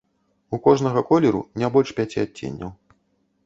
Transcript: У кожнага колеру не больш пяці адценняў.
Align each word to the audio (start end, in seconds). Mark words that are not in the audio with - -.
У 0.57 0.59
кожнага 0.67 1.03
колеру 1.11 1.43
не 1.61 1.71
больш 1.77 1.95
пяці 2.03 2.27
адценняў. 2.27 2.77